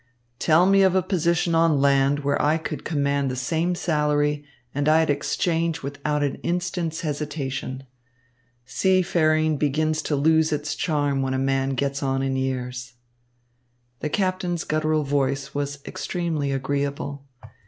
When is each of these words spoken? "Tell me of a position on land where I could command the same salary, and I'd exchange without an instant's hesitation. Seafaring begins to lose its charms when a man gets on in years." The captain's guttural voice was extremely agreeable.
"Tell 0.39 0.65
me 0.65 0.81
of 0.81 0.95
a 0.95 1.03
position 1.03 1.53
on 1.53 1.79
land 1.79 2.21
where 2.21 2.41
I 2.41 2.57
could 2.57 2.83
command 2.83 3.29
the 3.29 3.35
same 3.35 3.75
salary, 3.75 4.43
and 4.73 4.89
I'd 4.89 5.11
exchange 5.11 5.83
without 5.83 6.23
an 6.23 6.37
instant's 6.37 7.01
hesitation. 7.01 7.83
Seafaring 8.65 9.57
begins 9.57 10.01
to 10.01 10.15
lose 10.15 10.51
its 10.51 10.73
charms 10.73 11.23
when 11.23 11.35
a 11.35 11.37
man 11.37 11.75
gets 11.75 12.01
on 12.01 12.23
in 12.23 12.35
years." 12.35 12.93
The 13.99 14.09
captain's 14.09 14.63
guttural 14.63 15.03
voice 15.03 15.53
was 15.53 15.77
extremely 15.85 16.51
agreeable. 16.51 17.25